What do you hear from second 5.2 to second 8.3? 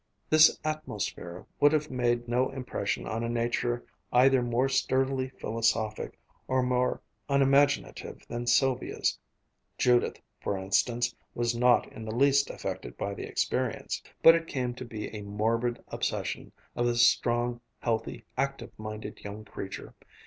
philosophic, or more unimaginative